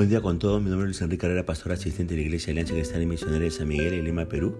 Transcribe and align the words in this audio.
Buen 0.00 0.08
día 0.08 0.22
con 0.22 0.38
todos, 0.38 0.62
mi 0.62 0.70
nombre 0.70 0.86
es 0.86 0.96
Luis 0.96 1.02
Enrique 1.02 1.20
Carrera, 1.20 1.44
pastor 1.44 1.72
asistente 1.72 2.14
de 2.14 2.22
la 2.22 2.26
Iglesia 2.28 2.52
Alianza 2.52 2.72
Cristiana 2.72 3.02
y 3.02 3.06
Misionera 3.06 3.44
de 3.44 3.50
San 3.50 3.68
Miguel 3.68 3.92
en 3.92 4.06
Lima, 4.06 4.24
Perú. 4.24 4.56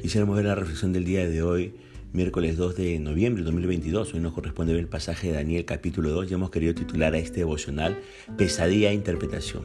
Quisiéramos 0.00 0.34
ver 0.34 0.46
la 0.46 0.54
reflexión 0.54 0.94
del 0.94 1.04
día 1.04 1.28
de 1.28 1.42
hoy, 1.42 1.74
miércoles 2.14 2.56
2 2.56 2.74
de 2.74 2.98
noviembre 2.98 3.42
de 3.42 3.50
2022. 3.50 4.14
Hoy 4.14 4.20
nos 4.20 4.32
corresponde 4.32 4.72
ver 4.72 4.80
el 4.80 4.88
pasaje 4.88 5.26
de 5.26 5.34
Daniel 5.34 5.66
capítulo 5.66 6.08
2 6.08 6.30
y 6.30 6.32
hemos 6.32 6.50
querido 6.50 6.74
titular 6.74 7.12
a 7.12 7.18
este 7.18 7.40
devocional 7.40 7.98
Pesadilla 8.38 8.92
e 8.92 8.94
Interpretación. 8.94 9.64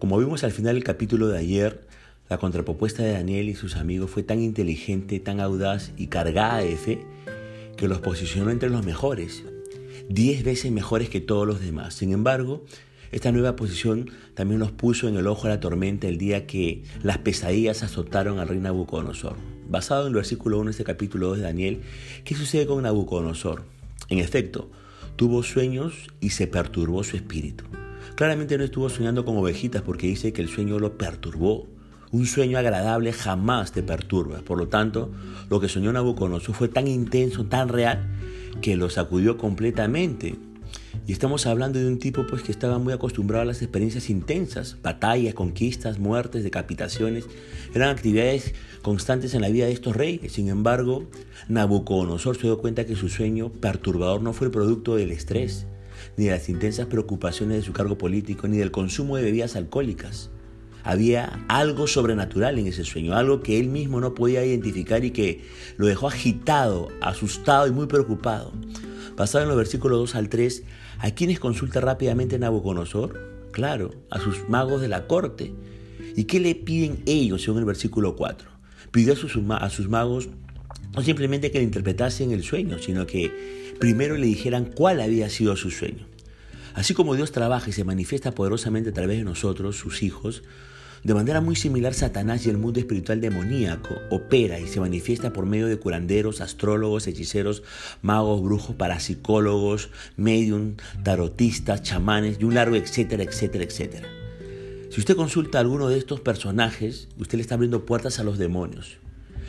Como 0.00 0.18
vimos 0.18 0.42
al 0.42 0.50
final 0.50 0.74
del 0.74 0.82
capítulo 0.82 1.28
de 1.28 1.38
ayer, 1.38 1.86
la 2.28 2.38
contrapropuesta 2.38 3.04
de 3.04 3.12
Daniel 3.12 3.48
y 3.50 3.54
sus 3.54 3.76
amigos 3.76 4.10
fue 4.10 4.24
tan 4.24 4.40
inteligente, 4.40 5.20
tan 5.20 5.38
audaz 5.38 5.92
y 5.96 6.08
cargada 6.08 6.58
de 6.58 6.74
fe 6.74 7.06
que 7.76 7.86
los 7.86 8.00
posicionó 8.00 8.50
entre 8.50 8.68
los 8.68 8.84
mejores, 8.84 9.44
diez 10.08 10.42
veces 10.42 10.72
mejores 10.72 11.08
que 11.08 11.20
todos 11.20 11.46
los 11.46 11.60
demás. 11.60 11.94
Sin 11.94 12.10
embargo, 12.10 12.64
esta 13.12 13.30
nueva 13.30 13.56
posición 13.56 14.10
también 14.34 14.58
nos 14.58 14.72
puso 14.72 15.06
en 15.06 15.16
el 15.16 15.26
ojo 15.26 15.42
de 15.42 15.50
la 15.50 15.60
tormenta 15.60 16.08
el 16.08 16.16
día 16.16 16.46
que 16.46 16.82
las 17.02 17.18
pesadillas 17.18 17.82
azotaron 17.82 18.38
al 18.38 18.48
rey 18.48 18.58
Nabucodonosor. 18.58 19.36
Basado 19.68 20.02
en 20.02 20.08
el 20.08 20.14
versículo 20.14 20.58
1 20.58 20.64
de 20.64 20.70
este 20.70 20.84
capítulo 20.84 21.28
2 21.28 21.36
de 21.36 21.42
Daniel, 21.44 21.82
¿qué 22.24 22.34
sucede 22.34 22.66
con 22.66 22.82
Nabucodonosor? 22.82 23.64
En 24.08 24.18
efecto, 24.18 24.70
tuvo 25.16 25.42
sueños 25.42 26.08
y 26.20 26.30
se 26.30 26.46
perturbó 26.46 27.04
su 27.04 27.16
espíritu. 27.16 27.64
Claramente 28.14 28.56
no 28.56 28.64
estuvo 28.64 28.88
soñando 28.88 29.26
con 29.26 29.36
ovejitas 29.36 29.82
porque 29.82 30.06
dice 30.06 30.32
que 30.32 30.40
el 30.40 30.48
sueño 30.48 30.78
lo 30.78 30.96
perturbó. 30.96 31.68
Un 32.12 32.24
sueño 32.24 32.56
agradable 32.56 33.12
jamás 33.12 33.72
te 33.72 33.82
perturba. 33.82 34.40
Por 34.40 34.56
lo 34.56 34.68
tanto, 34.68 35.10
lo 35.50 35.60
que 35.60 35.68
soñó 35.68 35.92
Nabucodonosor 35.92 36.54
fue 36.54 36.68
tan 36.68 36.88
intenso, 36.88 37.44
tan 37.44 37.68
real, 37.68 38.08
que 38.62 38.74
lo 38.76 38.88
sacudió 38.88 39.36
completamente. 39.36 40.36
Y 41.06 41.12
estamos 41.12 41.46
hablando 41.46 41.78
de 41.78 41.86
un 41.86 41.98
tipo 41.98 42.26
pues 42.26 42.42
que 42.42 42.52
estaba 42.52 42.78
muy 42.78 42.92
acostumbrado 42.92 43.42
a 43.42 43.46
las 43.46 43.62
experiencias 43.62 44.10
intensas, 44.10 44.76
batallas, 44.82 45.34
conquistas, 45.34 45.98
muertes, 45.98 46.44
decapitaciones, 46.44 47.26
eran 47.74 47.88
actividades 47.88 48.54
constantes 48.82 49.34
en 49.34 49.42
la 49.42 49.48
vida 49.48 49.66
de 49.66 49.72
estos 49.72 49.96
reyes. 49.96 50.32
Sin 50.32 50.48
embargo, 50.48 51.08
Nabucodonosor 51.48 52.36
se 52.36 52.42
dio 52.42 52.58
cuenta 52.58 52.84
que 52.84 52.96
su 52.96 53.08
sueño 53.08 53.50
perturbador 53.50 54.22
no 54.22 54.32
fue 54.32 54.46
el 54.46 54.52
producto 54.52 54.96
del 54.96 55.12
estrés, 55.12 55.66
ni 56.16 56.26
de 56.26 56.32
las 56.32 56.48
intensas 56.48 56.86
preocupaciones 56.86 57.56
de 57.58 57.62
su 57.62 57.72
cargo 57.72 57.98
político, 57.98 58.48
ni 58.48 58.58
del 58.58 58.70
consumo 58.70 59.16
de 59.16 59.24
bebidas 59.24 59.56
alcohólicas. 59.56 60.30
Había 60.84 61.44
algo 61.48 61.86
sobrenatural 61.86 62.58
en 62.58 62.66
ese 62.66 62.84
sueño, 62.84 63.14
algo 63.14 63.40
que 63.40 63.60
él 63.60 63.68
mismo 63.68 64.00
no 64.00 64.14
podía 64.14 64.44
identificar 64.44 65.04
y 65.04 65.12
que 65.12 65.44
lo 65.76 65.86
dejó 65.86 66.08
agitado, 66.08 66.88
asustado 67.00 67.68
y 67.68 67.70
muy 67.70 67.86
preocupado. 67.86 68.52
Basado 69.16 69.44
en 69.44 69.48
los 69.48 69.56
versículos 69.56 69.98
2 69.98 70.14
al 70.16 70.28
3, 70.28 70.64
¿a 70.98 71.10
quiénes 71.10 71.40
consulta 71.40 71.80
rápidamente 71.80 72.38
Nabucodonosor? 72.38 73.48
Claro, 73.52 73.90
a 74.10 74.18
sus 74.18 74.48
magos 74.48 74.80
de 74.80 74.88
la 74.88 75.06
corte. 75.06 75.52
¿Y 76.16 76.24
qué 76.24 76.40
le 76.40 76.54
piden 76.54 77.02
ellos 77.06 77.42
según 77.42 77.60
el 77.60 77.64
versículo 77.64 78.16
4? 78.16 78.48
Pidió 78.90 79.12
a 79.12 79.16
sus, 79.16 79.36
a 79.50 79.70
sus 79.70 79.88
magos 79.88 80.28
no 80.94 81.02
simplemente 81.02 81.50
que 81.50 81.58
le 81.58 81.64
interpretasen 81.64 82.32
el 82.32 82.42
sueño, 82.42 82.78
sino 82.78 83.06
que 83.06 83.74
primero 83.78 84.16
le 84.16 84.26
dijeran 84.26 84.66
cuál 84.66 85.00
había 85.00 85.30
sido 85.30 85.56
su 85.56 85.70
sueño. 85.70 86.06
Así 86.74 86.94
como 86.94 87.14
Dios 87.14 87.32
trabaja 87.32 87.70
y 87.70 87.72
se 87.72 87.84
manifiesta 87.84 88.32
poderosamente 88.32 88.90
a 88.90 88.92
través 88.92 89.18
de 89.18 89.24
nosotros, 89.24 89.76
sus 89.76 90.02
hijos, 90.02 90.42
de 91.04 91.14
manera 91.14 91.40
muy 91.40 91.56
similar, 91.56 91.94
Satanás 91.94 92.46
y 92.46 92.50
el 92.50 92.58
mundo 92.58 92.78
espiritual 92.78 93.20
demoníaco 93.20 93.96
opera 94.10 94.60
y 94.60 94.68
se 94.68 94.78
manifiesta 94.78 95.32
por 95.32 95.46
medio 95.46 95.66
de 95.66 95.76
curanderos, 95.76 96.40
astrólogos, 96.40 97.08
hechiceros, 97.08 97.64
magos, 98.02 98.40
brujos, 98.40 98.76
parapsicólogos, 98.76 99.90
medium, 100.16 100.76
tarotistas, 101.02 101.82
chamanes 101.82 102.38
y 102.38 102.44
un 102.44 102.54
largo 102.54 102.76
etcétera, 102.76 103.24
etcétera, 103.24 103.64
etcétera. 103.64 104.08
Si 104.90 105.00
usted 105.00 105.16
consulta 105.16 105.58
a 105.58 105.62
alguno 105.62 105.88
de 105.88 105.98
estos 105.98 106.20
personajes, 106.20 107.08
usted 107.18 107.38
le 107.38 107.42
está 107.42 107.56
abriendo 107.56 107.84
puertas 107.84 108.20
a 108.20 108.24
los 108.24 108.38
demonios. 108.38 108.98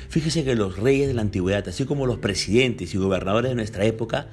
Fíjese 0.10 0.44
que 0.44 0.56
los 0.56 0.78
reyes 0.78 1.08
de 1.08 1.14
la 1.14 1.22
antigüedad, 1.22 1.68
así 1.68 1.86
como 1.86 2.08
los 2.08 2.18
presidentes 2.18 2.96
y 2.96 2.98
gobernadores 2.98 3.52
de 3.52 3.56
nuestra 3.56 3.86
época, 3.86 4.28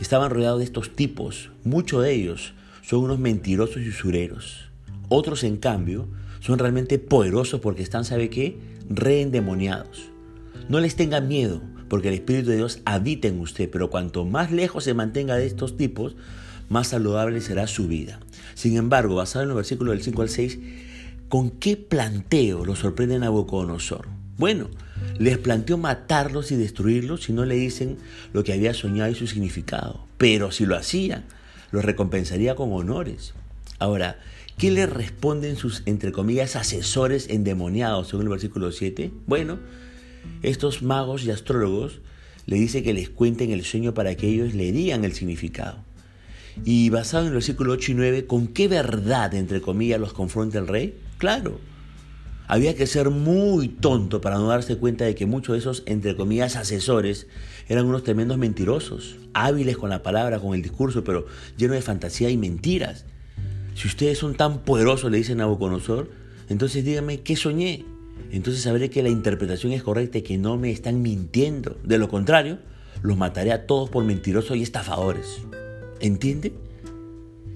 estaban 0.00 0.30
rodeados 0.30 0.58
de 0.58 0.64
estos 0.64 0.96
tipos. 0.96 1.50
Muchos 1.62 2.02
de 2.02 2.12
ellos 2.12 2.54
son 2.82 3.04
unos 3.04 3.20
mentirosos 3.20 3.82
y 3.82 3.88
usureros. 3.88 4.68
Otros, 5.08 5.44
en 5.44 5.58
cambio, 5.58 6.08
son 6.46 6.60
realmente 6.60 7.00
poderosos 7.00 7.60
porque 7.60 7.82
están, 7.82 8.04
¿sabe 8.04 8.30
qué? 8.30 8.56
Reendemoniados. 8.88 10.10
No 10.68 10.78
les 10.78 10.94
tenga 10.94 11.20
miedo, 11.20 11.60
porque 11.88 12.06
el 12.06 12.14
Espíritu 12.14 12.50
de 12.50 12.56
Dios 12.56 12.80
habita 12.84 13.26
en 13.26 13.40
usted, 13.40 13.68
pero 13.68 13.90
cuanto 13.90 14.24
más 14.24 14.52
lejos 14.52 14.84
se 14.84 14.94
mantenga 14.94 15.34
de 15.34 15.46
estos 15.46 15.76
tipos, 15.76 16.14
más 16.68 16.86
saludable 16.86 17.40
será 17.40 17.66
su 17.66 17.88
vida. 17.88 18.20
Sin 18.54 18.76
embargo, 18.76 19.16
basado 19.16 19.42
en 19.42 19.48
los 19.48 19.56
versículos 19.56 19.94
del 19.94 20.04
5 20.04 20.22
al 20.22 20.28
6, 20.28 20.58
¿con 21.28 21.50
qué 21.50 21.76
planteo 21.76 22.64
lo 22.64 22.76
sorprende 22.76 23.18
Nabucodonosor? 23.18 24.06
Bueno, 24.38 24.68
les 25.18 25.38
planteó 25.38 25.78
matarlos 25.78 26.52
y 26.52 26.56
destruirlos 26.56 27.24
si 27.24 27.32
no 27.32 27.44
le 27.44 27.56
dicen 27.56 27.96
lo 28.32 28.44
que 28.44 28.52
había 28.52 28.72
soñado 28.72 29.10
y 29.10 29.16
su 29.16 29.26
significado. 29.26 30.06
Pero 30.16 30.52
si 30.52 30.64
lo 30.64 30.76
hacían, 30.76 31.24
los 31.72 31.84
recompensaría 31.84 32.54
con 32.54 32.72
honores. 32.72 33.34
Ahora, 33.78 34.18
¿Qué 34.58 34.70
le 34.70 34.86
responden 34.86 35.56
sus, 35.56 35.82
entre 35.84 36.12
comillas, 36.12 36.56
asesores 36.56 37.28
endemoniados, 37.28 38.08
según 38.08 38.24
el 38.24 38.30
versículo 38.30 38.72
7? 38.72 39.10
Bueno, 39.26 39.58
estos 40.42 40.82
magos 40.82 41.24
y 41.24 41.30
astrólogos 41.30 42.00
le 42.46 42.56
dice 42.56 42.82
que 42.82 42.94
les 42.94 43.10
cuenten 43.10 43.50
el 43.50 43.64
sueño 43.64 43.92
para 43.92 44.14
que 44.14 44.28
ellos 44.28 44.54
le 44.54 44.72
digan 44.72 45.04
el 45.04 45.12
significado. 45.12 45.84
Y 46.64 46.88
basado 46.88 47.24
en 47.24 47.28
el 47.28 47.34
versículo 47.34 47.74
8 47.74 47.92
y 47.92 47.94
9, 47.96 48.26
¿con 48.26 48.46
qué 48.46 48.66
verdad, 48.66 49.34
entre 49.34 49.60
comillas, 49.60 50.00
los 50.00 50.14
confronta 50.14 50.58
el 50.58 50.68
rey? 50.68 50.98
Claro, 51.18 51.60
había 52.48 52.74
que 52.74 52.86
ser 52.86 53.10
muy 53.10 53.68
tonto 53.68 54.22
para 54.22 54.36
no 54.36 54.48
darse 54.48 54.78
cuenta 54.78 55.04
de 55.04 55.14
que 55.14 55.26
muchos 55.26 55.52
de 55.52 55.58
esos, 55.58 55.82
entre 55.84 56.16
comillas, 56.16 56.56
asesores 56.56 57.26
eran 57.68 57.84
unos 57.84 58.04
tremendos 58.04 58.38
mentirosos, 58.38 59.16
hábiles 59.34 59.76
con 59.76 59.90
la 59.90 60.02
palabra, 60.02 60.40
con 60.40 60.54
el 60.54 60.62
discurso, 60.62 61.04
pero 61.04 61.26
llenos 61.58 61.76
de 61.76 61.82
fantasía 61.82 62.30
y 62.30 62.38
mentiras. 62.38 63.04
Si 63.76 63.88
ustedes 63.88 64.16
son 64.16 64.34
tan 64.34 64.60
poderosos, 64.60 65.10
le 65.10 65.18
dice 65.18 65.34
Nabucodonosor, 65.34 66.08
entonces 66.48 66.82
díganme 66.82 67.20
qué 67.20 67.36
soñé. 67.36 67.84
Entonces 68.32 68.62
sabré 68.62 68.88
que 68.88 69.02
la 69.02 69.10
interpretación 69.10 69.72
es 69.72 69.82
correcta 69.82 70.16
y 70.16 70.22
que 70.22 70.38
no 70.38 70.56
me 70.56 70.70
están 70.70 71.02
mintiendo. 71.02 71.78
De 71.84 71.98
lo 71.98 72.08
contrario, 72.08 72.58
los 73.02 73.18
mataré 73.18 73.52
a 73.52 73.66
todos 73.66 73.90
por 73.90 74.02
mentirosos 74.02 74.56
y 74.56 74.62
estafadores. 74.62 75.42
¿Entiende? 76.00 76.54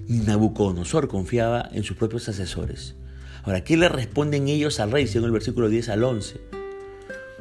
Nabucodonosor 0.07 1.07
confiaba 1.07 1.67
en 1.73 1.83
sus 1.83 1.97
propios 1.97 2.29
asesores. 2.29 2.93
Ahora, 3.41 3.63
¿qué 3.63 3.75
le 3.75 3.89
responden 3.89 4.47
ellos 4.47 4.79
al 4.79 4.91
rey 4.91 5.07
según 5.07 5.25
el 5.25 5.31
versículo 5.31 5.69
10 5.69 5.89
al 5.89 6.03
11? 6.03 6.39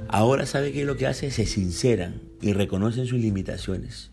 Ahora 0.08 0.46
sabe 0.46 0.72
que 0.72 0.86
lo 0.86 0.96
que 0.96 1.06
hace, 1.06 1.30
se 1.30 1.44
sinceran 1.44 2.22
y 2.40 2.54
reconocen 2.54 3.04
sus 3.04 3.20
limitaciones. 3.20 4.10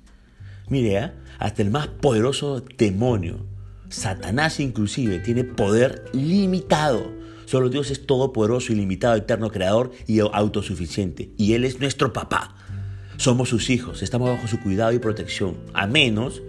Mire, 0.67 0.97
¿eh? 0.97 1.11
hasta 1.39 1.61
el 1.61 1.71
más 1.71 1.87
poderoso 1.87 2.65
demonio 2.77 3.45
Satanás 3.89 4.59
inclusive 4.59 5.19
tiene 5.19 5.43
poder 5.43 6.05
limitado. 6.13 7.11
Solo 7.45 7.69
Dios 7.69 7.91
es 7.91 8.05
todopoderoso, 8.05 8.73
ilimitado, 8.73 9.15
eterno, 9.15 9.49
creador 9.51 9.91
y 10.05 10.19
autosuficiente. 10.19 11.31
Y 11.37 11.53
Él 11.53 11.63
es 11.63 11.79
nuestro 11.79 12.11
papá. 12.11 12.55
Somos 13.17 13.49
sus 13.49 13.69
hijos, 13.69 14.03
estamos 14.03 14.29
bajo 14.29 14.47
su 14.47 14.59
cuidado 14.59 14.91
y 14.91 14.99
protección. 14.99 15.57
A 15.73 15.87
menos 15.87 16.41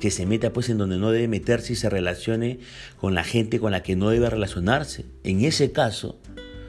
que 0.00 0.10
se 0.10 0.26
meta 0.26 0.52
pues 0.52 0.68
en 0.68 0.78
donde 0.78 0.98
no 0.98 1.10
debe 1.10 1.28
meterse 1.28 1.72
y 1.72 1.76
se 1.76 1.90
relacione 1.90 2.60
con 3.00 3.14
la 3.14 3.24
gente 3.24 3.58
con 3.58 3.72
la 3.72 3.82
que 3.82 3.96
no 3.96 4.10
debe 4.10 4.30
relacionarse. 4.30 5.06
En 5.24 5.44
ese 5.44 5.72
caso, 5.72 6.18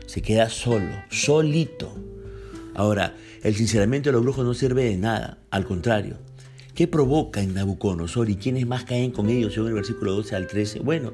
se 0.07 0.21
queda 0.21 0.49
solo, 0.49 0.91
solito. 1.09 1.95
Ahora, 2.73 3.15
el 3.43 3.55
sinceramiento 3.55 4.09
de 4.09 4.13
los 4.13 4.23
brujos 4.23 4.45
no 4.45 4.53
sirve 4.53 4.85
de 4.85 4.97
nada, 4.97 5.37
al 5.51 5.65
contrario, 5.65 6.17
¿Qué 6.75 6.89
provoca 6.89 7.41
en 7.41 7.53
Nabucodonosor 7.53 8.29
y 8.29 8.35
quiénes 8.35 8.67
más 8.67 8.83
caen 8.83 9.11
con 9.11 9.29
ellos 9.29 9.53
según 9.53 9.69
el 9.69 9.75
versículo 9.75 10.13
12 10.13 10.35
al 10.35 10.47
13? 10.47 10.79
Bueno, 10.81 11.13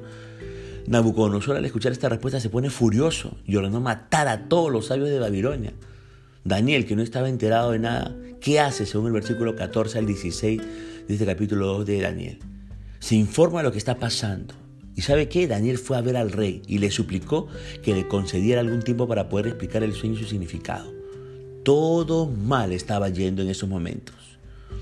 Nabucodonosor 0.88 1.56
al 1.56 1.64
escuchar 1.64 1.92
esta 1.92 2.08
respuesta 2.08 2.40
se 2.40 2.50
pone 2.50 2.68
furioso 2.68 3.36
y 3.46 3.54
ordenó 3.54 3.80
matar 3.80 4.26
a 4.26 4.48
todos 4.48 4.72
los 4.72 4.86
sabios 4.86 5.08
de 5.08 5.20
Babilonia. 5.20 5.72
Daniel, 6.42 6.84
que 6.84 6.96
no 6.96 7.02
estaba 7.02 7.28
enterado 7.28 7.70
de 7.70 7.78
nada, 7.78 8.12
¿qué 8.40 8.58
hace 8.58 8.86
según 8.86 9.06
el 9.06 9.12
versículo 9.12 9.54
14 9.54 9.98
al 9.98 10.06
16 10.06 10.60
de 11.06 11.14
este 11.14 11.24
capítulo 11.24 11.68
2 11.68 11.86
de 11.86 12.00
Daniel? 12.00 12.38
Se 12.98 13.14
informa 13.14 13.60
de 13.60 13.64
lo 13.64 13.72
que 13.72 13.78
está 13.78 13.98
pasando. 13.98 14.54
¿Y 14.96 15.02
sabe 15.02 15.28
qué? 15.28 15.46
Daniel 15.46 15.78
fue 15.78 15.96
a 15.96 16.00
ver 16.00 16.16
al 16.16 16.32
rey 16.32 16.62
y 16.66 16.78
le 16.78 16.90
suplicó 16.90 17.46
que 17.84 17.94
le 17.94 18.08
concediera 18.08 18.60
algún 18.60 18.82
tiempo 18.82 19.06
para 19.06 19.28
poder 19.28 19.46
explicar 19.46 19.84
el 19.84 19.92
sueño 19.92 20.16
y 20.16 20.24
su 20.24 20.28
significado. 20.28 20.92
Todo 21.62 22.26
mal 22.26 22.72
estaba 22.72 23.10
yendo 23.10 23.42
en 23.42 23.48
esos 23.48 23.68
momentos. 23.68 24.31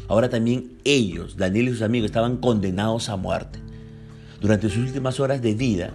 Ahora 0.09 0.29
también 0.29 0.73
ellos, 0.85 1.37
Daniel 1.37 1.69
y 1.69 1.71
sus 1.71 1.83
amigos, 1.83 2.07
estaban 2.07 2.39
condenados 2.39 3.09
a 3.09 3.17
muerte. 3.17 3.59
Durante 4.41 4.69
sus 4.69 4.85
últimas 4.85 5.21
horas 5.21 5.43
de 5.43 5.55
vida, 5.55 5.93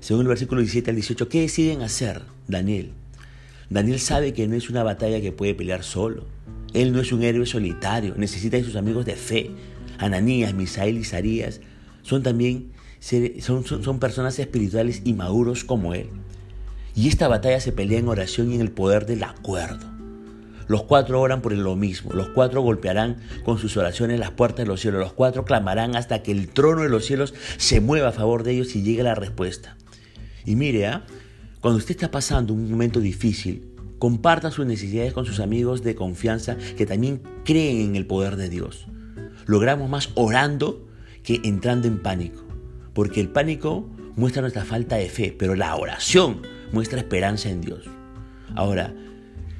según 0.00 0.22
el 0.22 0.28
versículo 0.28 0.60
17 0.60 0.90
al 0.90 0.96
18, 0.96 1.28
¿qué 1.28 1.40
deciden 1.42 1.82
hacer 1.82 2.22
Daniel? 2.46 2.92
Daniel 3.70 4.00
sabe 4.00 4.32
que 4.32 4.48
no 4.48 4.56
es 4.56 4.70
una 4.70 4.82
batalla 4.82 5.20
que 5.20 5.32
puede 5.32 5.54
pelear 5.54 5.82
solo. 5.84 6.24
Él 6.74 6.92
no 6.92 7.00
es 7.00 7.12
un 7.12 7.22
héroe 7.22 7.46
solitario, 7.46 8.14
necesita 8.16 8.56
de 8.56 8.64
sus 8.64 8.76
amigos 8.76 9.06
de 9.06 9.16
fe. 9.16 9.50
Ananías, 9.98 10.54
Misael 10.54 10.98
y 10.98 11.04
Sarías 11.04 11.60
son 12.02 12.22
también 12.22 12.72
son, 13.00 13.64
son, 13.64 13.98
personas 14.00 14.38
espirituales 14.38 15.02
y 15.04 15.12
maduros 15.12 15.64
como 15.64 15.94
Él. 15.94 16.08
Y 16.94 17.08
esta 17.08 17.28
batalla 17.28 17.60
se 17.60 17.72
pelea 17.72 18.00
en 18.00 18.08
oración 18.08 18.50
y 18.50 18.56
en 18.56 18.60
el 18.60 18.70
poder 18.70 19.06
del 19.06 19.22
acuerdo. 19.22 19.97
Los 20.68 20.82
cuatro 20.82 21.20
oran 21.20 21.40
por 21.40 21.52
lo 21.52 21.76
mismo, 21.76 22.12
los 22.12 22.28
cuatro 22.28 22.60
golpearán 22.60 23.16
con 23.44 23.58
sus 23.58 23.76
oraciones 23.78 24.20
las 24.20 24.30
puertas 24.30 24.58
de 24.58 24.66
los 24.66 24.80
cielos, 24.80 25.00
los 25.00 25.14
cuatro 25.14 25.44
clamarán 25.44 25.96
hasta 25.96 26.22
que 26.22 26.30
el 26.30 26.48
trono 26.48 26.82
de 26.82 26.90
los 26.90 27.06
cielos 27.06 27.34
se 27.56 27.80
mueva 27.80 28.08
a 28.08 28.12
favor 28.12 28.42
de 28.42 28.52
ellos 28.52 28.76
y 28.76 28.82
llegue 28.82 29.02
la 29.02 29.14
respuesta. 29.14 29.76
Y 30.44 30.56
mire, 30.56 30.86
¿ah? 30.86 31.06
cuando 31.60 31.78
usted 31.78 31.92
está 31.92 32.10
pasando 32.10 32.52
un 32.52 32.70
momento 32.70 33.00
difícil, 33.00 33.74
comparta 33.98 34.50
sus 34.50 34.66
necesidades 34.66 35.14
con 35.14 35.24
sus 35.24 35.40
amigos 35.40 35.82
de 35.82 35.94
confianza 35.94 36.56
que 36.76 36.86
también 36.86 37.22
creen 37.44 37.80
en 37.80 37.96
el 37.96 38.06
poder 38.06 38.36
de 38.36 38.50
Dios. 38.50 38.86
Logramos 39.46 39.88
más 39.88 40.10
orando 40.14 40.86
que 41.22 41.40
entrando 41.44 41.88
en 41.88 42.02
pánico, 42.02 42.44
porque 42.92 43.20
el 43.20 43.30
pánico 43.30 43.88
muestra 44.16 44.42
nuestra 44.42 44.64
falta 44.64 44.96
de 44.96 45.08
fe, 45.08 45.34
pero 45.36 45.54
la 45.54 45.74
oración 45.76 46.42
muestra 46.72 46.98
esperanza 46.98 47.48
en 47.48 47.62
Dios. 47.62 47.84
Ahora, 48.54 48.94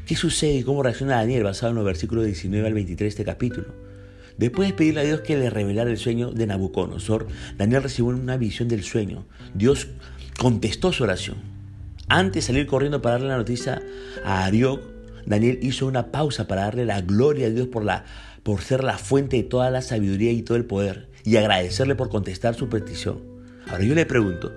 ¿qué 0.09 0.17
sucede 0.17 0.55
y 0.55 0.63
cómo 0.63 0.83
reacciona 0.83 1.17
Daniel 1.17 1.45
basado 1.45 1.71
en 1.71 1.77
los 1.77 1.85
versículos 1.85 2.25
19 2.25 2.67
al 2.67 2.73
23 2.73 2.99
de 2.99 3.09
este 3.09 3.25
capítulo? 3.25 3.67
Después 4.39 4.69
de 4.69 4.75
pedirle 4.75 5.03
a 5.03 5.05
Dios 5.05 5.21
que 5.21 5.37
le 5.37 5.51
revelara 5.51 5.91
el 5.91 5.99
sueño 5.99 6.31
de 6.31 6.47
Nabucodonosor, 6.47 7.29
Daniel 7.59 7.83
recibió 7.83 8.13
una 8.13 8.39
visión 8.39 8.69
del 8.69 8.85
sueño. 8.85 9.27
Dios 9.53 9.89
contestó 10.39 10.93
su 10.93 11.05
oración. 11.05 11.37
Antes 12.09 12.45
de 12.45 12.47
salir 12.47 12.67
corriendo 12.67 13.03
para 13.03 13.17
darle 13.17 13.29
la 13.29 13.37
noticia 13.37 13.83
a 14.25 14.47
Arioc, 14.47 14.81
Daniel 15.27 15.59
hizo 15.61 15.87
una 15.87 16.11
pausa 16.11 16.49
para 16.49 16.63
darle 16.63 16.87
la 16.87 17.03
gloria 17.03 17.49
a 17.49 17.51
Dios 17.51 17.69
por, 17.69 17.85
la, 17.85 18.07
por 18.43 18.63
ser 18.63 18.85
la 18.85 18.97
fuente 18.97 19.37
de 19.37 19.43
toda 19.43 19.71
la 19.71 19.83
sabiduría 19.83 20.33
y 20.33 20.41
todo 20.41 20.57
el 20.57 20.65
poder 20.65 21.11
y 21.25 21.37
agradecerle 21.37 21.97
por 21.97 22.09
contestar 22.09 22.55
su 22.55 22.71
petición. 22.71 23.21
Ahora 23.67 23.85
yo 23.85 23.95
le 23.95 24.07
pregunto, 24.07 24.55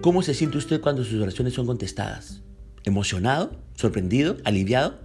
¿cómo 0.00 0.22
se 0.22 0.34
siente 0.34 0.58
usted 0.58 0.80
cuando 0.80 1.04
sus 1.04 1.22
oraciones 1.22 1.54
son 1.54 1.66
contestadas? 1.66 2.42
¿Emocionado? 2.84 3.60
¿Sorprendido? 3.74 4.36
¿Aliviado? 4.44 5.00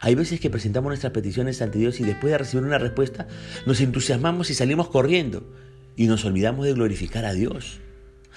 Hay 0.00 0.14
veces 0.14 0.40
que 0.40 0.50
presentamos 0.50 0.90
nuestras 0.90 1.12
peticiones 1.12 1.62
ante 1.62 1.78
Dios 1.78 2.00
y 2.00 2.04
después 2.04 2.30
de 2.30 2.38
recibir 2.38 2.64
una 2.64 2.78
respuesta 2.78 3.26
nos 3.66 3.80
entusiasmamos 3.80 4.50
y 4.50 4.54
salimos 4.54 4.88
corriendo 4.88 5.50
y 5.96 6.06
nos 6.06 6.24
olvidamos 6.24 6.66
de 6.66 6.74
glorificar 6.74 7.24
a 7.24 7.32
Dios. 7.32 7.80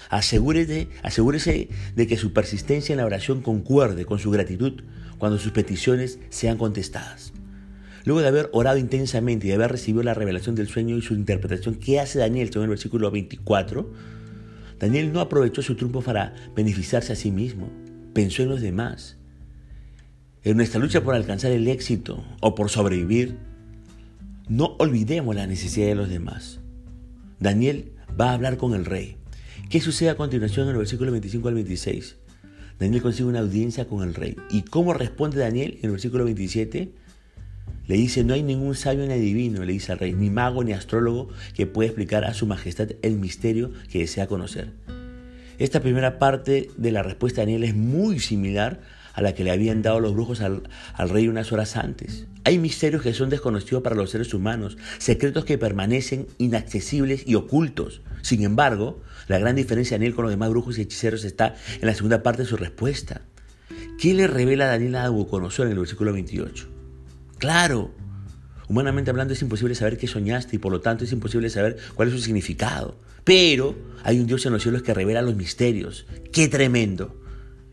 Asegúrese, 0.09 0.87
asegúrese 1.03 1.69
de 1.95 2.07
que 2.07 2.17
su 2.17 2.31
persistencia 2.31 2.93
en 2.93 2.99
la 2.99 3.05
oración 3.05 3.41
concuerde 3.41 4.05
con 4.05 4.19
su 4.19 4.31
gratitud 4.31 4.83
cuando 5.17 5.39
sus 5.39 5.51
peticiones 5.51 6.19
sean 6.29 6.57
contestadas. 6.57 7.33
Luego 8.05 8.21
de 8.21 8.27
haber 8.27 8.49
orado 8.53 8.77
intensamente 8.77 9.47
y 9.47 9.49
de 9.49 9.55
haber 9.55 9.71
recibido 9.71 10.03
la 10.03 10.13
revelación 10.13 10.55
del 10.55 10.69
sueño 10.69 10.95
y 10.95 11.01
su 11.01 11.13
interpretación, 11.13 11.75
¿qué 11.75 11.99
hace 11.99 12.19
Daniel 12.19 12.47
según 12.47 12.63
el 12.63 12.69
versículo 12.69 13.11
24? 13.11 13.91
Daniel 14.79 15.11
no 15.11 15.19
aprovechó 15.19 15.61
su 15.61 15.75
triunfo 15.75 16.01
para 16.01 16.33
beneficiarse 16.55 17.11
a 17.11 17.17
sí 17.17 17.31
mismo, 17.31 17.69
pensó 18.17 18.41
en 18.41 18.49
los 18.49 18.61
demás. 18.61 19.15
En 20.41 20.57
nuestra 20.57 20.79
lucha 20.79 21.03
por 21.03 21.13
alcanzar 21.13 21.51
el 21.51 21.67
éxito 21.67 22.25
o 22.41 22.55
por 22.55 22.71
sobrevivir, 22.71 23.37
no 24.49 24.75
olvidemos 24.79 25.35
la 25.35 25.45
necesidad 25.45 25.85
de 25.85 25.93
los 25.93 26.09
demás. 26.09 26.59
Daniel 27.39 27.91
va 28.19 28.31
a 28.31 28.33
hablar 28.33 28.57
con 28.57 28.73
el 28.73 28.85
rey. 28.85 29.17
¿Qué 29.69 29.81
sucede 29.81 30.09
a 30.09 30.17
continuación 30.17 30.65
en 30.65 30.71
el 30.71 30.79
versículo 30.79 31.11
25 31.11 31.47
al 31.47 31.53
26? 31.53 32.15
Daniel 32.79 33.03
consigue 33.03 33.29
una 33.29 33.41
audiencia 33.41 33.85
con 33.85 34.01
el 34.01 34.15
rey. 34.15 34.35
¿Y 34.49 34.63
cómo 34.63 34.95
responde 34.95 35.37
Daniel 35.37 35.77
en 35.77 35.85
el 35.85 35.91
versículo 35.91 36.25
27? 36.25 36.91
Le 37.85 37.95
dice, 37.95 38.23
no 38.23 38.33
hay 38.33 38.41
ningún 38.41 38.73
sabio 38.73 39.05
ni 39.05 39.13
adivino, 39.13 39.63
le 39.63 39.73
dice 39.73 39.91
al 39.91 39.99
rey, 39.99 40.13
ni 40.13 40.31
mago 40.31 40.63
ni 40.63 40.73
astrólogo 40.73 41.29
que 41.53 41.67
pueda 41.67 41.89
explicar 41.89 42.25
a 42.25 42.33
su 42.33 42.47
majestad 42.47 42.89
el 43.03 43.19
misterio 43.19 43.73
que 43.91 43.99
desea 43.99 44.25
conocer. 44.25 44.73
Esta 45.59 45.81
primera 45.81 46.19
parte 46.19 46.69
de 46.77 46.91
la 46.91 47.01
respuesta 47.01 47.41
de 47.41 47.47
Daniel 47.47 47.63
es 47.63 47.75
muy 47.75 48.19
similar 48.19 48.79
a 49.13 49.21
la 49.21 49.33
que 49.33 49.43
le 49.43 49.49
habían 49.49 49.81
dado 49.81 49.99
los 49.99 50.13
brujos 50.13 50.41
al, 50.41 50.61
rey 51.09 51.27
unas 51.27 51.51
horas 51.51 51.75
antes. 51.75 52.27
Hay 52.43 52.59
misterios 52.59 53.01
que 53.01 53.15
son 53.15 53.31
desconocidos 53.31 53.81
para 53.81 53.95
los 53.95 54.11
seres 54.11 54.31
humanos, 54.35 54.77
secretos 54.99 55.45
que 55.45 55.57
permanecen 55.57 56.27
inaccesibles 56.37 57.23
y 57.25 57.33
ocultos. 57.33 58.01
Sin 58.21 58.43
embargo, 58.43 59.01
la 59.27 59.39
gran 59.39 59.55
diferencia 59.55 59.95
de 59.95 60.01
Daniel 60.01 60.15
con 60.15 60.25
los 60.25 60.31
demás 60.31 60.51
brujos 60.51 60.77
y 60.77 60.83
hechiceros 60.83 61.25
está 61.25 61.55
en 61.81 61.87
la 61.87 61.95
segunda 61.95 62.21
parte 62.21 62.43
de 62.43 62.47
su 62.47 62.57
respuesta. 62.57 63.21
¿Qué 63.99 64.13
le 64.13 64.27
revela 64.27 64.67
Daniel 64.67 64.95
a 64.95 65.03
Nabucodonosor 65.03 65.65
en 65.65 65.71
el 65.71 65.79
versículo 65.79 66.13
28? 66.13 66.67
Claro, 67.39 67.95
humanamente 68.67 69.09
hablando 69.09 69.33
es 69.33 69.41
imposible 69.41 69.75
saber 69.75 69.97
qué 69.97 70.07
soñaste 70.07 70.55
y 70.55 70.59
por 70.59 70.71
lo 70.71 70.81
tanto 70.81 71.03
es 71.03 71.11
imposible 71.11 71.49
saber 71.49 71.77
cuál 71.95 72.09
es 72.09 72.13
su 72.13 72.21
significado. 72.21 72.99
Pero 73.23 73.75
hay 74.03 74.19
un 74.19 74.27
Dios 74.27 74.45
en 74.45 74.53
los 74.53 74.63
cielos 74.63 74.83
que 74.83 74.93
revela 74.93 75.21
los 75.21 75.35
misterios. 75.35 76.05
¡Qué 76.31 76.47
tremendo! 76.47 77.21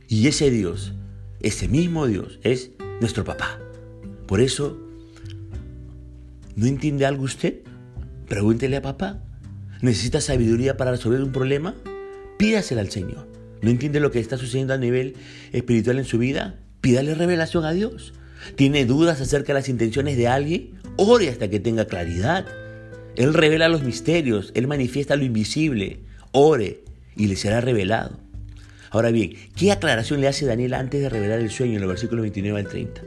Y 0.09 0.27
ese 0.27 0.51
Dios 0.51 0.93
ese 1.45 1.69
mismo 1.69 2.07
Dios 2.07 2.39
es 2.43 2.71
nuestro 3.01 3.23
papá. 3.23 3.61
Por 4.27 4.41
eso, 4.41 4.79
¿no 6.57 6.67
entiende 6.67 7.05
algo 7.05 7.25
usted? 7.25 7.61
Pregúntele 8.29 8.77
a 8.77 8.83
papá. 8.83 9.23
¿Necesita 9.83 10.23
sabiduría 10.23 10.79
para 10.79 10.93
resolver 10.93 11.23
un 11.23 11.33
problema? 11.33 11.75
Pídasela 12.39 12.81
al 12.81 12.91
Señor. 12.91 13.29
¿No 13.61 13.69
entiende 13.69 14.01
lo 14.01 14.11
que 14.11 14.21
está 14.21 14.39
sucediendo 14.39 14.73
a 14.73 14.79
nivel 14.79 15.17
espiritual 15.53 15.99
en 15.99 16.07
su 16.07 16.17
vida? 16.17 16.61
Pídale 16.81 17.15
revelación 17.15 17.67
a 17.67 17.73
Dios. 17.73 18.15
¿Tiene 18.57 18.87
dudas 18.87 19.21
acerca 19.21 19.49
de 19.49 19.59
las 19.59 19.69
intenciones 19.69 20.17
de 20.17 20.29
alguien? 20.29 20.71
Ore 20.97 21.29
hasta 21.29 21.49
que 21.49 21.59
tenga 21.59 21.87
claridad. 21.87 22.47
Él 23.17 23.35
revela 23.35 23.69
los 23.69 23.83
misterios, 23.83 24.53
Él 24.55 24.69
manifiesta 24.69 25.17
lo 25.17 25.25
invisible. 25.25 26.01
Ore 26.33 26.83
y 27.17 27.27
le 27.27 27.37
será 27.37 27.61
revelado. 27.61 28.19
Ahora 28.91 29.11
bien, 29.11 29.35
¿qué 29.57 29.73
aclaración 29.73 30.21
le 30.21 30.29
hace 30.29 30.47
Daniel 30.47 30.75
antes 30.75 31.01
de 31.01 31.09
revelar 31.09 31.41
el 31.41 31.51
sueño 31.51 31.75
en 31.75 31.81
los 31.81 31.89
versículos 31.89 32.23
29 32.23 32.61
al 32.61 32.69
30? 32.69 33.03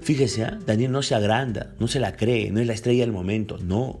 Fíjese, 0.00 0.44
¿ah? 0.44 0.58
Daniel 0.64 0.92
no 0.92 1.02
se 1.02 1.14
agranda, 1.14 1.74
no 1.78 1.88
se 1.88 2.00
la 2.00 2.16
cree, 2.16 2.50
no 2.50 2.58
es 2.58 2.66
la 2.66 2.72
estrella 2.72 3.02
del 3.02 3.12
momento, 3.12 3.58
no. 3.58 4.00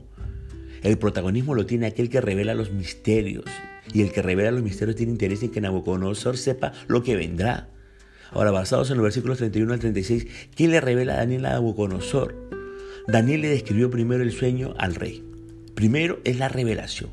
El 0.82 0.96
protagonismo 0.96 1.54
lo 1.54 1.66
tiene 1.66 1.86
aquel 1.86 2.08
que 2.08 2.22
revela 2.22 2.54
los 2.54 2.72
misterios. 2.72 3.44
Y 3.92 4.00
el 4.00 4.12
que 4.12 4.22
revela 4.22 4.50
los 4.50 4.62
misterios 4.62 4.96
tiene 4.96 5.12
interés 5.12 5.42
en 5.42 5.50
que 5.50 5.60
Nabucodonosor 5.60 6.38
sepa 6.38 6.72
lo 6.86 7.02
que 7.02 7.16
vendrá. 7.16 7.68
Ahora, 8.30 8.50
basados 8.50 8.90
en 8.90 8.96
los 8.96 9.04
versículos 9.04 9.38
31 9.38 9.74
al 9.74 9.80
36, 9.80 10.26
¿qué 10.54 10.68
le 10.68 10.80
revela 10.80 11.16
Daniel 11.16 11.44
a 11.44 11.50
Nabucodonosor? 11.50 12.49
Daniel 13.10 13.40
le 13.40 13.48
describió 13.48 13.90
primero 13.90 14.22
el 14.22 14.30
sueño 14.30 14.74
al 14.78 14.94
rey. 14.94 15.24
Primero 15.74 16.20
es 16.22 16.38
la 16.38 16.48
revelación. 16.48 17.10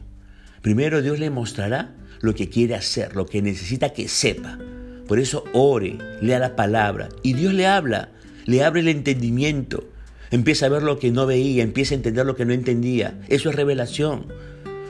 Primero 0.61 1.01
Dios 1.01 1.17
le 1.17 1.31
mostrará 1.31 1.95
lo 2.21 2.35
que 2.35 2.49
quiere 2.49 2.75
hacer, 2.75 3.15
lo 3.15 3.25
que 3.25 3.41
necesita 3.41 3.89
que 3.93 4.07
sepa. 4.07 4.59
Por 5.07 5.17
eso 5.17 5.43
ore, 5.53 5.97
lea 6.21 6.37
la 6.37 6.55
palabra 6.55 7.09
y 7.23 7.33
Dios 7.33 7.53
le 7.53 7.65
habla, 7.65 8.11
le 8.45 8.63
abre 8.63 8.81
el 8.81 8.89
entendimiento. 8.89 9.89
Empieza 10.29 10.67
a 10.67 10.69
ver 10.69 10.83
lo 10.83 10.99
que 10.99 11.09
no 11.09 11.25
veía, 11.25 11.63
empieza 11.63 11.95
a 11.95 11.97
entender 11.97 12.27
lo 12.27 12.35
que 12.35 12.45
no 12.45 12.53
entendía. 12.53 13.19
Eso 13.27 13.49
es 13.49 13.55
revelación. 13.55 14.27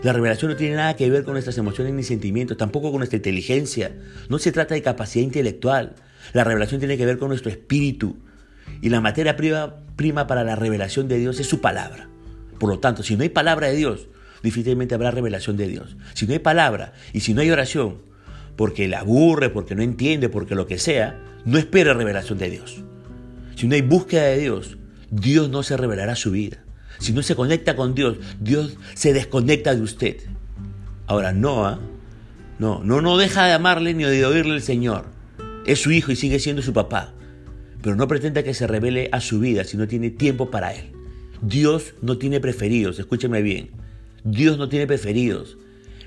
La 0.03 0.11
revelación 0.11 0.51
no 0.51 0.57
tiene 0.57 0.75
nada 0.75 0.97
que 0.97 1.09
ver 1.09 1.23
con 1.23 1.33
nuestras 1.33 1.57
emociones 1.57 1.93
ni 1.93 2.03
sentimientos, 2.03 2.57
tampoco 2.57 2.91
con 2.91 2.99
nuestra 2.99 3.17
inteligencia. 3.17 3.95
No 4.27 4.39
se 4.39 4.51
trata 4.51 4.75
de 4.75 4.81
capacidad 4.81 5.23
intelectual. 5.23 5.95
La 6.33 6.43
revelación 6.43 6.79
tiene 6.79 6.97
que 6.97 7.05
ver 7.05 7.17
con 7.17 7.29
nuestro 7.29 7.49
espíritu. 7.49 8.17
Y 8.81 8.89
la 8.89 9.01
materia 9.01 9.35
prima, 9.35 10.27
para 10.27 10.43
la 10.43 10.55
revelación 10.55 11.07
de 11.07 11.17
Dios 11.17 11.39
es 11.39 11.47
su 11.47 11.61
palabra. 11.61 12.09
Por 12.59 12.69
lo 12.69 12.79
tanto, 12.79 13.03
si 13.03 13.15
no 13.15 13.23
hay 13.23 13.29
palabra 13.29 13.67
de 13.67 13.75
Dios, 13.75 14.07
difícilmente 14.43 14.95
habrá 14.95 15.11
revelación 15.11 15.57
de 15.57 15.67
Dios. 15.67 15.97
Si 16.13 16.25
no 16.25 16.33
hay 16.33 16.39
palabra 16.39 16.93
y 17.13 17.21
si 17.21 17.33
no 17.33 17.41
hay 17.41 17.51
oración, 17.51 17.97
porque 18.55 18.87
le 18.87 18.95
aburre, 18.95 19.49
porque 19.49 19.75
no 19.75 19.83
entiende, 19.83 20.29
porque 20.29 20.55
lo 20.55 20.67
que 20.67 20.79
sea, 20.79 21.19
no 21.45 21.57
espera 21.57 21.93
revelación 21.93 22.37
de 22.37 22.49
Dios. 22.49 22.83
Si 23.55 23.67
no 23.67 23.75
hay 23.75 23.81
búsqueda 23.81 24.23
de 24.23 24.39
Dios, 24.39 24.77
Dios 25.09 25.49
no 25.49 25.63
se 25.63 25.77
revelará 25.77 26.15
su 26.15 26.31
vida. 26.31 26.57
Si 26.99 27.13
no 27.13 27.21
se 27.21 27.35
conecta 27.35 27.75
con 27.75 27.93
Dios, 27.93 28.17
Dios 28.39 28.77
se 28.95 29.13
desconecta 29.13 29.75
de 29.75 29.81
usted. 29.81 30.17
Ahora, 31.05 31.31
Noah, 31.31 31.79
no, 32.59 32.83
no, 32.83 33.01
no 33.01 33.17
deja 33.17 33.45
de 33.45 33.53
amarle 33.53 33.93
ni 33.93 34.03
de 34.03 34.25
oírle 34.25 34.55
el 34.55 34.61
Señor. 34.61 35.05
Es 35.65 35.81
su 35.81 35.91
hijo 35.91 36.11
y 36.11 36.15
sigue 36.15 36.39
siendo 36.39 36.61
su 36.61 36.73
papá. 36.73 37.13
Pero 37.81 37.95
no 37.95 38.07
pretenda 38.07 38.43
que 38.43 38.53
se 38.53 38.67
revele 38.67 39.09
a 39.11 39.21
su 39.21 39.39
vida 39.39 39.63
si 39.63 39.77
no 39.77 39.87
tiene 39.87 40.09
tiempo 40.09 40.49
para 40.49 40.73
él. 40.73 40.91
Dios 41.41 41.93
no 42.01 42.17
tiene 42.17 42.39
preferidos, 42.39 42.99
escúcheme 42.99 43.41
bien. 43.41 43.69
Dios 44.23 44.57
no 44.57 44.69
tiene 44.69 44.87
preferidos, 44.87 45.57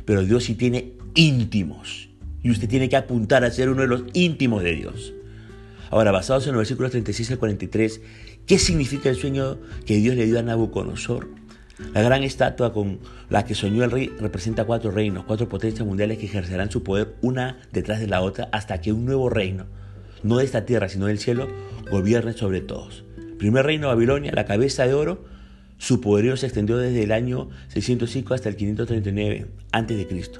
pero 0.05 0.25
Dios 0.25 0.45
sí 0.45 0.55
tiene 0.55 0.93
íntimos. 1.15 2.09
Y 2.43 2.51
usted 2.51 2.69
tiene 2.69 2.89
que 2.89 2.97
apuntar 2.97 3.45
a 3.45 3.51
ser 3.51 3.69
uno 3.69 3.83
de 3.83 3.89
los 3.89 4.05
íntimos 4.13 4.63
de 4.63 4.75
Dios. 4.75 5.13
Ahora, 5.91 6.13
basados 6.13 6.47
en 6.47 6.53
los 6.53 6.61
versículos 6.61 6.93
36 6.93 7.33
al 7.33 7.39
43, 7.39 8.01
¿qué 8.47 8.59
significa 8.59 9.09
el 9.09 9.17
sueño 9.17 9.59
que 9.87 9.97
Dios 9.97 10.17
le 10.17 10.27
dio 10.27 10.39
a 10.39 10.43
Nabucodonosor? 10.43 11.29
La 11.95 12.03
gran 12.03 12.23
estatua 12.23 12.73
con 12.73 13.01
la 13.29 13.45
que 13.45 13.55
soñó 13.55 13.83
el 13.83 13.91
rey 13.91 14.13
representa 14.21 14.65
cuatro 14.65 14.91
reinos, 14.91 15.25
cuatro 15.25 15.49
potencias 15.49 15.87
mundiales 15.87 16.19
que 16.19 16.27
ejercerán 16.27 16.71
su 16.71 16.83
poder 16.85 17.15
una 17.23 17.59
detrás 17.73 18.01
de 18.01 18.07
la 18.07 18.21
otra 18.21 18.49
hasta 18.53 18.81
que 18.81 18.93
un 18.93 19.05
nuevo 19.05 19.31
reino, 19.31 19.67
no 20.23 20.39
de 20.39 20.45
esta 20.45 20.65
tierra 20.65 20.89
sino 20.89 21.07
del 21.07 21.19
cielo, 21.19 21.49
gobierne 21.91 22.33
sobre 22.33 22.61
todos. 22.61 23.05
Primer 23.39 23.65
reino 23.65 23.89
Babilonia, 23.89 24.33
la 24.33 24.45
cabeza 24.45 24.87
de 24.87 24.95
oro, 24.95 25.25
su 25.79 26.01
poderío 26.01 26.37
se 26.37 26.47
extendió 26.47 26.77
desde 26.77 27.03
el 27.03 27.13
año 27.13 27.49
605 27.69 28.35
hasta 28.35 28.49
el 28.51 28.57
539 28.57 29.47
a.C. 29.73 30.31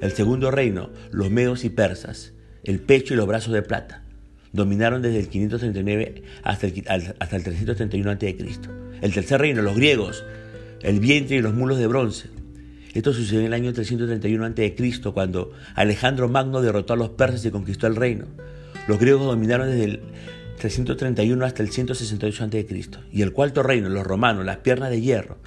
El 0.00 0.12
segundo 0.12 0.50
reino, 0.50 0.90
los 1.10 1.30
medos 1.30 1.64
y 1.64 1.70
persas, 1.70 2.32
el 2.62 2.78
pecho 2.78 3.14
y 3.14 3.16
los 3.16 3.26
brazos 3.26 3.52
de 3.52 3.62
plata, 3.62 4.04
dominaron 4.52 5.02
desde 5.02 5.18
el 5.18 5.28
539 5.28 6.22
hasta 6.42 6.66
el, 6.66 6.84
hasta 7.18 7.36
el 7.36 7.42
331 7.42 8.10
a.C. 8.10 8.36
El 9.02 9.12
tercer 9.12 9.40
reino, 9.40 9.62
los 9.62 9.76
griegos, 9.76 10.24
el 10.82 11.00
vientre 11.00 11.36
y 11.36 11.40
los 11.40 11.54
mulos 11.54 11.78
de 11.78 11.86
bronce. 11.88 12.28
Esto 12.94 13.12
sucedió 13.12 13.40
en 13.40 13.46
el 13.46 13.52
año 13.52 13.72
331 13.72 14.44
a.C., 14.46 15.12
cuando 15.12 15.52
Alejandro 15.74 16.28
Magno 16.28 16.62
derrotó 16.62 16.94
a 16.94 16.96
los 16.96 17.10
persas 17.10 17.44
y 17.44 17.50
conquistó 17.50 17.86
el 17.86 17.96
reino. 17.96 18.26
Los 18.86 18.98
griegos 18.98 19.26
dominaron 19.26 19.68
desde 19.68 19.84
el 19.84 20.00
331 20.58 21.44
hasta 21.44 21.62
el 21.62 21.70
168 21.70 22.44
a.C. 22.44 22.66
Y 23.12 23.22
el 23.22 23.32
cuarto 23.32 23.62
reino, 23.62 23.88
los 23.88 24.06
romanos, 24.06 24.44
las 24.44 24.58
piernas 24.58 24.90
de 24.90 25.00
hierro. 25.00 25.38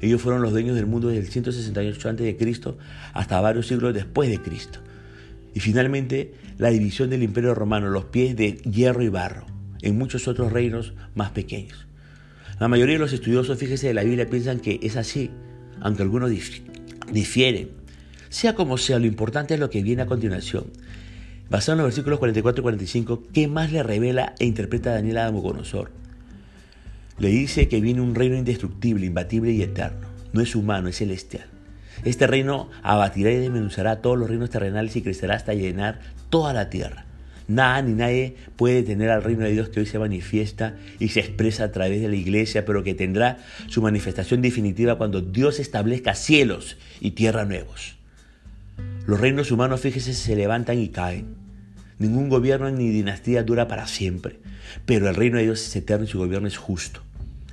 Ellos 0.00 0.20
fueron 0.20 0.42
los 0.42 0.52
dueños 0.52 0.76
del 0.76 0.86
mundo 0.86 1.08
desde 1.08 1.22
el 1.22 1.28
168 1.28 2.08
a.C. 2.08 2.74
hasta 3.12 3.40
varios 3.40 3.66
siglos 3.66 3.94
después 3.94 4.28
de 4.28 4.40
Cristo. 4.40 4.80
Y 5.54 5.60
finalmente, 5.60 6.34
la 6.58 6.68
división 6.68 7.10
del 7.10 7.22
imperio 7.22 7.54
romano, 7.54 7.88
los 7.88 8.04
pies 8.06 8.36
de 8.36 8.56
hierro 8.58 9.02
y 9.02 9.08
barro, 9.08 9.46
en 9.82 9.96
muchos 9.96 10.28
otros 10.28 10.52
reinos 10.52 10.92
más 11.14 11.30
pequeños. 11.30 11.86
La 12.60 12.68
mayoría 12.68 12.94
de 12.94 13.00
los 13.00 13.12
estudiosos, 13.12 13.58
fíjese 13.58 13.88
de 13.88 13.94
la 13.94 14.04
Biblia, 14.04 14.28
piensan 14.28 14.60
que 14.60 14.78
es 14.82 14.96
así, 14.96 15.30
aunque 15.80 16.02
algunos 16.02 16.30
difieren. 17.10 17.70
Sea 18.28 18.54
como 18.54 18.78
sea, 18.78 18.98
lo 18.98 19.06
importante 19.06 19.54
es 19.54 19.60
lo 19.60 19.70
que 19.70 19.82
viene 19.82 20.02
a 20.02 20.06
continuación. 20.06 20.64
Basado 21.48 21.74
en 21.74 21.78
los 21.78 21.86
versículos 21.86 22.18
44 22.18 22.60
y 22.60 22.62
45, 22.62 23.22
¿qué 23.32 23.46
más 23.46 23.70
le 23.70 23.84
revela 23.84 24.34
e 24.40 24.46
interpreta 24.46 24.92
Daniel 24.92 25.18
a 25.18 25.24
Nabucodonosor? 25.24 25.92
Le 27.18 27.28
dice 27.28 27.68
que 27.68 27.80
viene 27.80 28.00
un 28.00 28.16
reino 28.16 28.36
indestructible, 28.36 29.06
imbatible 29.06 29.52
y 29.52 29.62
eterno. 29.62 30.08
No 30.32 30.40
es 30.40 30.56
humano, 30.56 30.88
es 30.88 30.96
celestial. 30.96 31.46
Este 32.04 32.26
reino 32.26 32.68
abatirá 32.82 33.30
y 33.30 33.36
desmenuzará 33.36 34.02
todos 34.02 34.18
los 34.18 34.28
reinos 34.28 34.50
terrenales 34.50 34.96
y 34.96 35.02
crecerá 35.02 35.36
hasta 35.36 35.54
llenar 35.54 36.00
toda 36.30 36.52
la 36.52 36.68
tierra. 36.68 37.06
Nada 37.46 37.80
ni 37.80 37.92
nadie 37.92 38.34
puede 38.56 38.76
detener 38.76 39.10
al 39.10 39.22
reino 39.22 39.44
de 39.44 39.52
Dios 39.52 39.68
que 39.68 39.78
hoy 39.78 39.86
se 39.86 40.00
manifiesta 40.00 40.74
y 40.98 41.08
se 41.08 41.20
expresa 41.20 41.64
a 41.64 41.72
través 41.72 42.02
de 42.02 42.08
la 42.08 42.16
iglesia, 42.16 42.64
pero 42.64 42.82
que 42.82 42.94
tendrá 42.94 43.38
su 43.68 43.82
manifestación 43.82 44.42
definitiva 44.42 44.98
cuando 44.98 45.20
Dios 45.20 45.60
establezca 45.60 46.14
cielos 46.16 46.76
y 47.00 47.12
tierra 47.12 47.44
nuevos. 47.44 47.95
Los 49.06 49.20
reinos 49.20 49.52
humanos, 49.52 49.80
fíjese, 49.80 50.14
se 50.14 50.34
levantan 50.34 50.80
y 50.80 50.88
caen. 50.88 51.36
Ningún 52.00 52.28
gobierno 52.28 52.68
ni 52.70 52.90
dinastía 52.90 53.44
dura 53.44 53.68
para 53.68 53.86
siempre, 53.86 54.40
pero 54.84 55.08
el 55.08 55.14
reino 55.14 55.38
de 55.38 55.44
Dios 55.44 55.64
es 55.64 55.76
eterno 55.76 56.04
y 56.04 56.08
su 56.08 56.18
gobierno 56.18 56.48
es 56.48 56.56
justo. 56.56 57.02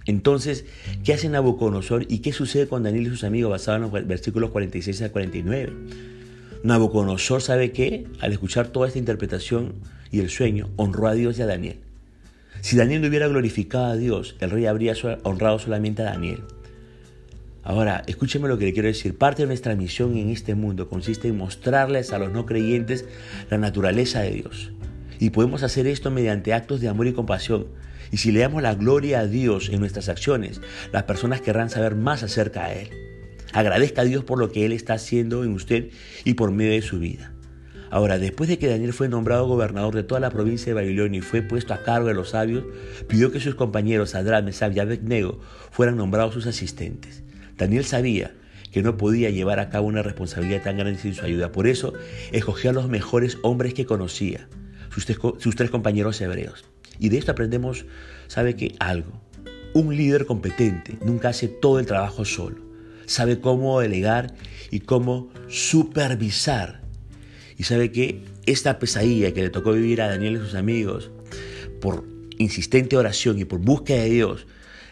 Entonces, 0.08 0.66
¿qué 1.04 1.14
hace 1.14 1.30
Nabucodonosor 1.30 2.08
y 2.10 2.20
qué 2.20 2.34
sucede 2.34 2.68
con 2.68 2.82
Daniel 2.82 3.06
y 3.06 3.10
sus 3.10 3.24
amigos 3.24 3.52
basado 3.52 3.78
en 3.78 3.84
los 3.84 4.08
versículos 4.08 4.50
46 4.50 5.04
al 5.04 5.12
49? 5.12 5.74
Nabucodonosor 6.64 7.42
sabe 7.44 7.72
que, 7.72 8.08
al 8.20 8.32
escuchar 8.32 8.70
toda 8.70 8.88
esta 8.88 9.00
interpretación 9.00 9.76
y 10.12 10.22
el 10.22 10.32
sueño, 10.32 10.72
honró 10.76 11.08
a 11.08 11.14
Dios 11.14 11.38
y 11.38 11.44
a 11.44 11.46
Daniel. 11.46 11.78
Si 12.62 12.76
Daniel 12.76 13.02
no 13.02 13.10
hubiera 13.10 13.28
glorificado 13.28 13.86
a 13.86 13.96
Dios, 13.96 14.36
el 14.40 14.50
rey 14.50 14.66
habría 14.66 14.96
honrado 15.22 15.60
solamente 15.60 16.02
a 16.02 16.06
Daniel. 16.06 16.42
Ahora, 17.64 18.04
escúcheme 18.08 18.50
lo 18.50 18.58
que 18.58 18.66
le 18.66 18.74
quiero 18.74 18.90
decir. 18.90 19.18
Parte 19.18 19.44
de 19.44 19.48
nuestra 19.48 19.76
misión 19.76 20.18
en 20.18 20.30
este 20.30 20.54
mundo 20.54 20.90
consiste 20.90 21.30
en 21.30 21.38
mostrarles 21.38 22.12
a 22.12 22.20
los 22.20 22.32
no 22.32 22.46
creyentes 22.46 23.06
la 23.50 23.58
naturaleza 23.58 24.20
de 24.20 24.32
Dios. 24.32 24.72
Y 25.20 25.30
podemos 25.30 25.64
hacer 25.64 25.88
esto 25.88 26.12
mediante 26.12 26.54
actos 26.54 26.82
de 26.82 26.90
amor 26.90 27.08
y 27.08 27.14
compasión, 27.14 27.68
y 28.12 28.18
si 28.18 28.32
le 28.32 28.42
damos 28.42 28.62
la 28.62 28.76
gloria 28.76 29.22
a 29.22 29.28
Dios 29.28 29.70
en 29.70 29.80
nuestras 29.80 30.10
acciones, 30.10 30.62
las 30.92 31.04
personas 31.04 31.42
querrán 31.42 31.70
saber 31.70 31.96
más 31.96 32.22
acerca 32.22 32.68
de 32.68 32.84
Él. 32.84 32.90
Agradezca 33.54 34.02
a 34.02 34.06
Dios 34.06 34.24
por 34.24 34.38
lo 34.38 34.52
que 34.52 34.66
Él 34.66 34.74
está 34.74 34.96
haciendo 34.96 35.44
en 35.44 35.54
usted 35.54 35.90
y 36.26 36.34
por 36.34 36.52
medio 36.52 36.74
de 36.74 36.82
su 36.82 37.00
vida. 37.00 37.34
Ahora, 37.90 38.18
después 38.18 38.50
de 38.50 38.58
que 38.58 38.68
Daniel 38.68 38.92
fue 38.92 39.08
nombrado 39.08 39.48
gobernador 39.48 39.96
de 39.96 40.04
toda 40.04 40.20
la 40.20 40.32
provincia 40.32 40.68
de 40.68 40.74
Babilonia 40.74 41.20
y 41.20 41.22
fue 41.22 41.44
puesto 41.44 41.74
a 41.74 41.84
cargo 41.84 42.08
de 42.08 42.16
los 42.16 42.30
sabios, 42.30 42.66
pidió 43.08 43.32
que 43.32 43.40
sus 43.40 43.56
compañeros 43.56 44.16
Adram, 44.16 44.46
Mesab 44.46 44.76
y 44.76 44.80
Abednego 44.80 45.40
fueran 45.72 45.98
nombrados 45.98 46.34
sus 46.34 46.48
asistentes. 46.48 47.24
Daniel 47.64 47.86
sabía 47.86 48.36
que 48.74 48.82
no 48.82 48.98
podía 48.98 49.30
llevar 49.30 49.60
a 49.60 49.70
cabo 49.70 49.88
una 49.88 50.04
responsabilidad 50.04 50.64
tan 50.64 50.78
grande 50.78 51.00
sin 51.00 51.14
su 51.14 51.24
ayuda. 51.24 51.52
Por 51.52 51.68
eso 51.68 51.94
escogió 52.32 52.72
a 52.72 52.74
los 52.74 52.90
mejores 52.90 53.38
hombres 53.42 53.74
que 53.74 53.86
conocía, 53.86 54.50
sus 55.38 55.56
tres 55.56 55.70
compañeros 55.70 56.20
hebreos. 56.20 56.66
Y 57.00 57.10
de 57.10 57.20
esto 57.20 57.32
aprendemos, 57.32 57.86
sabe 58.28 58.56
que 58.56 58.76
algo. 58.80 59.22
Un 59.74 59.96
líder 59.96 60.26
competente 60.26 60.98
nunca 61.06 61.30
hace 61.30 61.48
todo 61.48 61.80
el 61.80 61.86
trabajo 61.86 62.26
solo. 62.26 62.58
Sabe 63.06 63.40
cómo 63.40 63.80
delegar 63.80 64.34
y 64.70 64.82
cómo 64.82 65.30
supervisar. 65.48 66.82
Y 67.58 67.64
sabe 67.64 67.92
que 67.92 68.24
esta 68.46 68.78
pesadilla 68.78 69.34
que 69.34 69.44
le 69.44 69.50
tocó 69.50 69.72
vivir 69.72 70.02
a 70.02 70.10
Daniel 70.10 70.36
y 70.36 70.40
sus 70.40 70.56
amigos, 70.56 71.12
por 71.80 72.06
insistente 72.38 72.98
oración 72.98 73.40
y 73.40 73.46
por 73.46 73.60
búsqueda 73.60 74.04
de 74.04 74.10
Dios, 74.10 74.48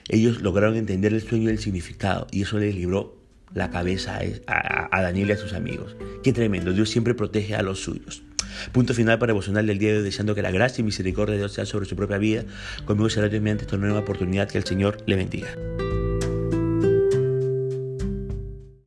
ellos 0.09 0.41
lograron 0.41 0.75
entender 0.75 1.13
el 1.13 1.21
sueño 1.21 1.49
y 1.49 1.53
el 1.53 1.59
significado. 1.59 2.27
Y 2.31 2.43
eso 2.43 2.59
les 2.59 2.75
libró 2.75 3.17
la 3.53 3.69
cabeza 3.69 4.19
a, 4.47 5.01
Daniel 5.01 5.29
y 5.29 5.31
a 5.33 5.37
sus 5.37 5.53
amigos. 5.53 5.95
Qué 6.23 6.33
tremendo. 6.33 6.73
Dios 6.73 6.89
siempre 6.89 7.13
protege 7.13 7.55
a 7.55 7.61
los 7.61 7.79
suyos. 7.79 8.23
Punto 8.71 8.93
final 8.93 9.19
para 9.19 9.31
emocional 9.31 9.65
del 9.67 9.77
día 9.77 9.91
de 9.91 9.99
hoy, 9.99 10.03
deseando 10.03 10.35
que 10.35 10.41
la 10.41 10.51
gracia 10.51 10.81
y 10.81 10.85
misericordia 10.85 11.33
de 11.33 11.39
Dios 11.39 11.53
sea 11.53 11.65
sobre 11.65 11.85
su 11.85 11.95
propia 11.95 12.17
vida. 12.17 12.45
Conmigo 12.85 13.09
será 13.09 13.27
Dios 13.29 13.41
mediante 13.41 13.65
esta 13.65 13.77
nueva 13.77 13.99
oportunidad. 13.99 14.49
Que 14.49 14.57
el 14.57 14.65
Señor 14.65 14.97
le 15.05 15.15
bendiga. 15.15 15.49